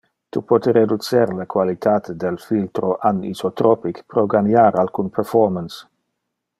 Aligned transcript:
Tu 0.35 0.41
pote 0.51 0.71
reducer 0.77 1.33
le 1.41 1.45
qualitate 1.55 2.15
del 2.25 2.41
filtro 2.47 2.89
an-isotropic 3.11 4.03
pro 4.15 4.27
ganiar 4.35 4.71
alcun 4.87 5.17
performance. 5.21 5.83